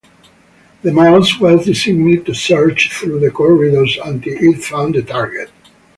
The 0.81 0.91
mouse 0.91 1.37
was 1.39 1.65
designed 1.67 2.25
to 2.25 2.33
search 2.33 2.91
through 2.91 3.19
the 3.19 3.29
corridors 3.29 3.99
until 4.03 4.35
it 4.51 4.63
found 4.63 4.95
the 4.95 5.03
target. 5.03 5.51